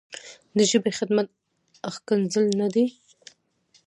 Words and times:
د 0.57 0.59
ژبې 0.69 0.91
خدمت 0.99 1.27
ښکنځل 1.95 2.45
نه 2.59 2.67
دي 2.73 2.85
نه. 2.89 2.93